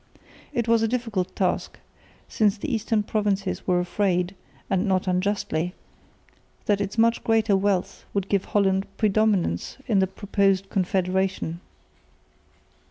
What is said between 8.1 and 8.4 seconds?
would